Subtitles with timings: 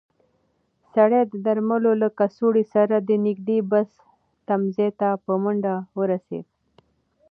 [0.93, 3.89] سړی د درملو له کڅوړې سره د نږدې بس
[4.47, 6.45] تمځای ته په منډه ورسېد.